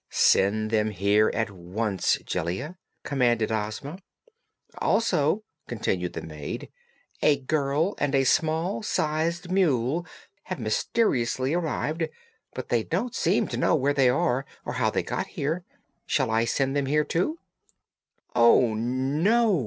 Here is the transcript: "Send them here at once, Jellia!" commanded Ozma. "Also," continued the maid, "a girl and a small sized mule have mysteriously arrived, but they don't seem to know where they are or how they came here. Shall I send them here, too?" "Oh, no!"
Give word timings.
"Send 0.09 0.71
them 0.71 0.89
here 0.89 1.29
at 1.31 1.51
once, 1.51 2.17
Jellia!" 2.25 2.75
commanded 3.03 3.51
Ozma. 3.51 3.99
"Also," 4.79 5.43
continued 5.67 6.13
the 6.13 6.23
maid, 6.23 6.69
"a 7.21 7.37
girl 7.41 7.93
and 7.99 8.15
a 8.15 8.23
small 8.23 8.81
sized 8.81 9.51
mule 9.51 10.07
have 10.45 10.59
mysteriously 10.59 11.53
arrived, 11.53 12.09
but 12.55 12.69
they 12.69 12.81
don't 12.81 13.13
seem 13.13 13.47
to 13.49 13.57
know 13.57 13.75
where 13.75 13.93
they 13.93 14.09
are 14.09 14.43
or 14.65 14.73
how 14.73 14.89
they 14.89 15.03
came 15.03 15.23
here. 15.25 15.63
Shall 16.07 16.31
I 16.31 16.45
send 16.45 16.75
them 16.75 16.87
here, 16.87 17.03
too?" 17.03 17.37
"Oh, 18.35 18.73
no!" 18.73 19.59